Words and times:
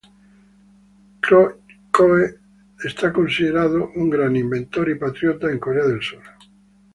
Choe 1.21 1.59
es 2.83 2.95
considerado 3.13 3.91
un 3.97 4.09
gran 4.09 4.35
inventor 4.35 4.89
y 4.89 4.95
patriota 4.95 5.51
en 5.51 5.59
Corea 5.59 5.83
del 5.85 6.01
Sur. 6.01 6.23